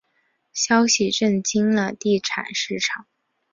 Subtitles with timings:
[0.51, 3.05] 消息震惊了地产市场。